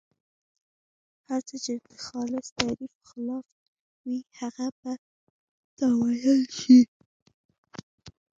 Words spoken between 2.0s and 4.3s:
خالص تعریف خلاف وي